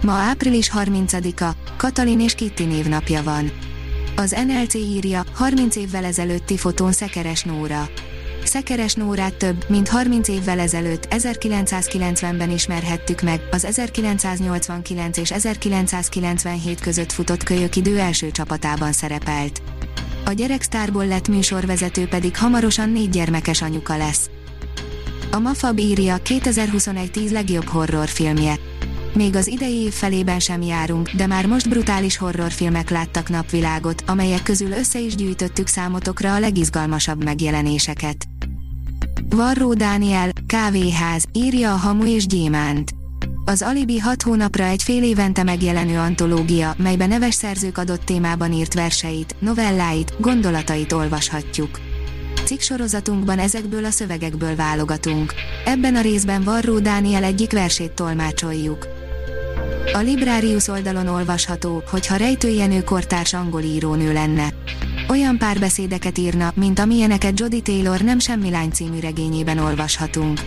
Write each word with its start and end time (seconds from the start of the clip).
Ma 0.00 0.12
április 0.12 0.70
30-a, 0.74 1.50
Katalin 1.76 2.20
és 2.20 2.34
Kitti 2.34 2.64
névnapja 2.64 3.22
van. 3.22 3.52
Az 4.16 4.36
NLC 4.46 4.74
írja, 4.74 5.24
30 5.34 5.76
évvel 5.76 6.04
ezelőtti 6.04 6.56
fotón 6.56 6.92
Szekeres 6.92 7.42
Nóra. 7.42 7.88
Szekeres 8.44 8.94
Nórát 8.94 9.34
több, 9.34 9.64
mint 9.68 9.88
30 9.88 10.28
évvel 10.28 10.58
ezelőtt, 10.58 11.08
1990-ben 11.10 12.50
ismerhettük 12.50 13.20
meg, 13.20 13.40
az 13.50 13.64
1989 13.64 15.16
és 15.16 15.32
1997 15.32 16.80
között 16.80 17.12
futott 17.12 17.42
kölyök 17.42 17.76
idő 17.76 17.98
első 17.98 18.30
csapatában 18.30 18.92
szerepelt. 18.92 19.62
A 20.24 20.32
gyereksztárból 20.32 21.06
lett 21.06 21.28
műsorvezető 21.28 22.06
pedig 22.06 22.36
hamarosan 22.36 22.90
négy 22.90 23.10
gyermekes 23.10 23.62
anyuka 23.62 23.96
lesz. 23.96 24.30
A 25.30 25.38
Mafab 25.38 25.78
írja 25.78 26.16
2021 26.16 27.10
10 27.10 27.32
legjobb 27.32 27.66
horrorfilmje. 27.66 28.54
Még 29.18 29.36
az 29.36 29.46
idei 29.46 29.74
év 29.74 29.92
felében 29.92 30.38
sem 30.38 30.62
járunk, 30.62 31.10
de 31.10 31.26
már 31.26 31.46
most 31.46 31.68
brutális 31.68 32.16
horrorfilmek 32.16 32.90
láttak 32.90 33.28
napvilágot, 33.28 34.02
amelyek 34.06 34.42
közül 34.42 34.70
össze 34.70 35.00
is 35.00 35.14
gyűjtöttük 35.14 35.66
számotokra 35.66 36.34
a 36.34 36.38
legizgalmasabb 36.38 37.24
megjelenéseket. 37.24 38.28
Varró 39.28 39.74
Dániel, 39.74 40.30
Kávéház, 40.46 41.24
írja 41.32 41.72
a 41.72 41.76
Hamu 41.76 42.06
és 42.06 42.26
Gyémánt. 42.26 42.90
Az 43.44 43.62
Alibi 43.62 43.98
6 43.98 44.22
hónapra 44.22 44.64
egy 44.64 44.82
fél 44.82 45.02
évente 45.02 45.42
megjelenő 45.42 45.98
antológia, 45.98 46.74
melybe 46.76 47.06
neves 47.06 47.34
szerzők 47.34 47.78
adott 47.78 48.04
témában 48.04 48.52
írt 48.52 48.74
verseit, 48.74 49.36
novelláit, 49.38 50.14
gondolatait 50.20 50.92
olvashatjuk. 50.92 51.80
Cikk 52.44 52.60
sorozatunkban 52.60 53.38
ezekből 53.38 53.84
a 53.84 53.90
szövegekből 53.90 54.56
válogatunk. 54.56 55.32
Ebben 55.64 55.96
a 55.96 56.00
részben 56.00 56.42
Varró 56.42 56.78
Dániel 56.78 57.24
egyik 57.24 57.52
versét 57.52 57.92
tolmácsoljuk. 57.92 58.97
A 59.92 59.98
Librarius 59.98 60.68
oldalon 60.68 61.06
olvasható, 61.06 61.82
hogy 61.90 62.06
ha 62.06 62.16
Rejtő 62.16 62.48
Jenő 62.48 62.82
kortárs 62.82 63.34
angol 63.34 63.62
írónő 63.62 64.12
lenne. 64.12 64.48
Olyan 65.08 65.38
párbeszédeket 65.38 66.18
írna, 66.18 66.52
mint 66.54 66.78
amilyeneket 66.78 67.40
Jody 67.40 67.60
Taylor 67.62 68.00
nem 68.00 68.18
semmi 68.18 68.50
lány 68.50 68.70
című 68.70 69.00
regényében 69.00 69.58
olvashatunk. 69.58 70.40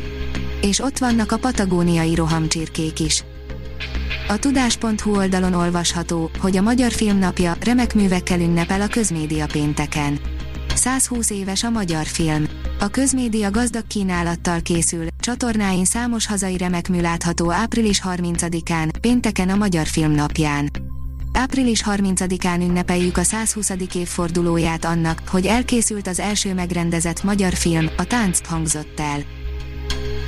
És 0.62 0.80
ott 0.80 0.98
vannak 0.98 1.32
a 1.32 1.38
patagóniai 1.38 2.16
rohamcsirkék 2.16 3.00
is. 3.00 3.24
A 4.28 4.38
tudás.hu 4.40 5.16
oldalon 5.16 5.54
olvasható, 5.54 6.30
hogy 6.40 6.58
a 6.58 6.62
Magyar 6.62 6.92
Filmnapja 6.92 7.56
remek 7.64 7.94
művekkel 7.94 8.40
ünnepel 8.40 8.82
a 8.82 8.88
közmédia 8.88 9.46
pénteken. 9.46 10.20
120 10.76 11.30
éves 11.30 11.64
a 11.64 11.70
magyar 11.70 12.06
film. 12.06 12.48
A 12.80 12.88
közmédia 12.88 13.52
gazdag 13.52 13.88
kínálattal 13.88 14.62
készül, 14.62 15.08
csatornáin 15.20 15.86
számos 15.86 16.28
hazai 16.28 16.58
remekmű 16.58 17.02
látható 17.02 17.52
április 17.52 18.02
30-án, 18.06 18.90
pénteken 19.02 19.50
a 19.50 19.56
Magyar 19.56 19.86
Film 19.86 20.12
napján. 20.12 20.70
Április 21.34 21.84
30-án 21.86 22.60
ünnepeljük 22.60 23.18
a 23.18 23.24
120. 23.24 23.70
évfordulóját 23.94 24.86
annak, 24.86 25.22
hogy 25.28 25.46
elkészült 25.46 26.08
az 26.08 26.20
első 26.20 26.54
megrendezett 26.54 27.24
magyar 27.24 27.54
film, 27.54 27.90
a 27.98 28.04
Tánc 28.04 28.48
hangzott 28.48 29.00
el. 29.00 29.20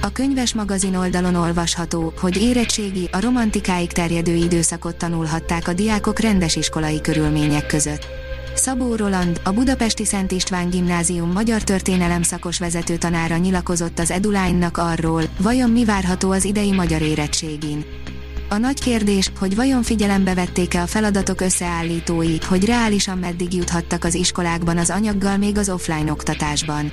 A 0.02 0.12
könyves 0.12 0.54
magazin 0.54 0.96
oldalon 0.96 1.36
olvasható, 1.36 2.14
hogy 2.20 2.42
érettségi, 2.42 3.10
a 3.12 3.22
romantikáig 3.22 3.92
terjedő 3.92 4.36
időszakot 4.36 4.96
tanulhatták 4.96 5.68
a 5.68 5.74
diákok 5.74 6.20
rendes 6.20 6.56
iskolai 6.56 7.02
körülmények 7.02 7.66
között. 7.66 8.08
Szabó 8.56 8.96
Roland, 8.96 9.42
a 9.44 9.52
Budapesti 9.52 10.06
Szent 10.06 10.32
István 10.32 10.70
Gimnázium 10.70 11.32
magyar 11.32 11.64
történelem 11.64 12.22
szakos 12.22 12.60
vezető 12.60 12.98
tanára 12.98 13.38
nyilakozott 13.38 14.00
az 14.00 14.12
Edulánynak 14.12 14.78
arról, 14.78 15.24
vajon 15.40 15.70
mi 15.70 15.86
várható 15.86 16.32
az 16.32 16.46
idei 16.46 16.72
magyar 16.72 17.02
érettségin. 17.02 17.86
A 18.50 18.58
nagy 18.58 18.80
kérdés, 18.80 19.32
hogy 19.40 19.56
vajon 19.56 19.84
figyelembe 19.84 20.34
vették-e 20.34 20.82
a 20.82 20.88
feladatok 20.88 21.42
összeállítói, 21.42 22.38
hogy 22.48 22.66
reálisan 22.66 23.18
meddig 23.18 23.54
juthattak 23.54 24.04
az 24.04 24.14
iskolákban 24.14 24.78
az 24.78 24.90
anyaggal 24.90 25.38
még 25.38 25.58
az 25.58 25.70
offline 25.70 26.12
oktatásban. 26.12 26.92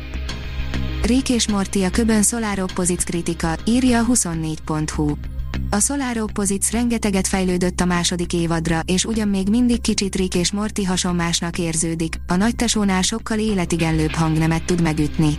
Rick 1.03 1.29
és 1.29 1.47
a 1.47 1.91
köbön 1.91 2.23
Solar 2.23 2.59
Opposites 2.59 3.05
kritika, 3.05 3.57
írja 3.65 3.99
a 4.01 4.07
24.hu. 4.07 5.15
A 5.73 5.81
Solar 5.81 6.19
Opposites 6.19 6.73
rengeteget 6.73 7.27
fejlődött 7.27 7.81
a 7.81 7.85
második 7.85 8.33
évadra, 8.33 8.81
és 8.85 9.05
ugyan 9.05 9.29
még 9.29 9.49
mindig 9.49 9.81
kicsit 9.81 10.15
Rick 10.15 10.35
és 10.35 10.53
Morty 10.53 10.83
hasonmásnak 10.83 11.59
érződik, 11.59 12.15
a 12.27 12.35
nagy 12.35 12.57
tesónál 12.57 13.03
sokkal 13.03 13.39
életigenlőbb 13.39 14.11
hangnemet 14.11 14.65
tud 14.65 14.83
megütni. 14.83 15.39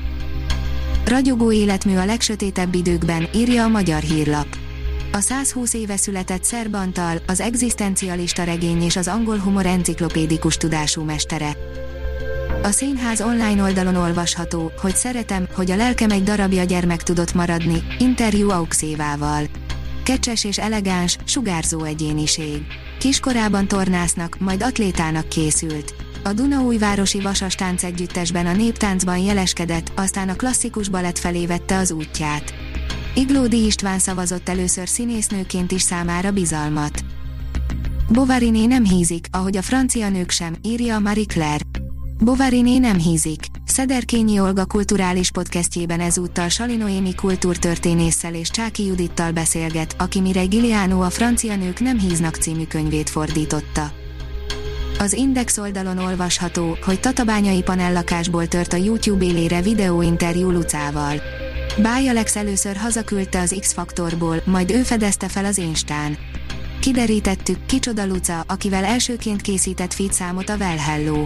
Ragyogó 1.05 1.51
életmű 1.51 1.95
a 1.95 2.05
legsötétebb 2.05 2.75
időkben, 2.75 3.27
írja 3.35 3.63
a 3.63 3.67
magyar 3.67 4.01
hírlap. 4.01 4.47
A 5.11 5.19
120 5.19 5.73
éve 5.73 5.97
született 5.97 6.43
Szerb 6.43 6.73
Antal, 6.73 7.17
az 7.27 7.39
egzisztencialista 7.39 8.43
regény 8.43 8.81
és 8.81 8.95
az 8.95 9.07
angol 9.07 9.37
humor 9.37 9.65
enciklopédikus 9.65 10.57
tudású 10.57 11.03
mestere. 11.03 11.57
A 12.63 12.71
színház 12.71 13.21
online 13.21 13.61
oldalon 13.61 13.95
olvasható, 13.95 14.71
hogy 14.81 14.95
szeretem, 14.95 15.47
hogy 15.53 15.71
a 15.71 15.75
lelkem 15.75 16.11
egy 16.11 16.23
darabja 16.23 16.63
gyermek 16.63 17.03
tudott 17.03 17.33
maradni, 17.33 17.83
interjú 17.99 18.49
Auxévával. 18.49 19.43
Kecses 20.03 20.43
és 20.43 20.57
elegáns, 20.57 21.17
sugárzó 21.25 21.83
egyéniség. 21.83 22.65
Kiskorában 22.99 23.67
tornásznak, 23.67 24.39
majd 24.39 24.63
atlétának 24.63 25.29
készült. 25.29 25.95
A 26.23 26.33
Dunaújvárosi 26.33 27.21
Vasas 27.21 27.55
Tánc 27.55 27.83
Együttesben 27.83 28.45
a 28.45 28.53
néptáncban 28.53 29.17
jeleskedett, 29.17 29.91
aztán 29.95 30.29
a 30.29 30.35
klasszikus 30.35 30.89
balett 30.89 31.17
felé 31.17 31.45
vette 31.45 31.77
az 31.77 31.91
útját. 31.91 32.53
Iglódi 33.15 33.65
István 33.65 33.99
szavazott 33.99 34.49
először 34.49 34.87
színésznőként 34.87 35.71
is 35.71 35.81
számára 35.81 36.31
bizalmat. 36.31 37.03
Bovariné 38.09 38.65
nem 38.65 38.85
hízik, 38.85 39.27
ahogy 39.31 39.57
a 39.57 39.61
francia 39.61 40.09
nők 40.09 40.31
sem, 40.31 40.55
írja 40.61 40.99
Marie 40.99 41.25
Claire. 41.25 41.65
Bovariné 42.19 42.77
nem 42.77 42.97
hízik. 42.97 43.39
Szederkényi 43.71 44.39
Olga 44.39 44.65
kulturális 44.65 45.31
podcastjében 45.31 45.99
ezúttal 45.99 46.49
Salinoémi 46.49 47.15
kultúrtörténésszel 47.15 48.33
és 48.33 48.49
Csáki 48.49 48.85
Judittal 48.85 49.31
beszélget, 49.31 49.95
aki 49.97 50.19
mire 50.19 50.45
Giliano 50.45 51.01
a 51.01 51.09
francia 51.09 51.55
nők 51.55 51.79
nem 51.79 51.99
híznak 51.99 52.35
című 52.35 52.65
könyvét 52.65 53.09
fordította. 53.09 53.91
Az 54.99 55.13
Index 55.13 55.57
oldalon 55.57 55.97
olvasható, 55.97 56.77
hogy 56.85 56.99
tatabányai 56.99 57.61
panellakásból 57.61 58.47
tört 58.47 58.73
a 58.73 58.77
YouTube 58.77 59.25
élére 59.25 59.61
videóinterjú 59.61 60.49
Lucával. 60.49 61.21
Bájalex 61.81 62.35
először 62.35 62.75
hazaküldte 62.75 63.39
az 63.39 63.55
X-faktorból, 63.59 64.41
majd 64.45 64.71
ő 64.71 64.81
fedezte 64.81 65.27
fel 65.27 65.45
az 65.45 65.57
Instán. 65.57 66.17
Kiderítettük, 66.79 67.65
kicsoda 67.65 68.05
Luca, 68.05 68.43
akivel 68.47 68.83
elsőként 68.83 69.41
készített 69.41 69.93
feed 69.93 70.13
számot 70.13 70.49
a 70.49 70.55
Well 70.55 70.77
Hello. 70.77 71.25